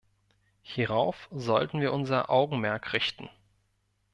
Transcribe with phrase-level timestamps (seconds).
[0.63, 3.29] Hierauf sollten wir unser Augenmerk richten.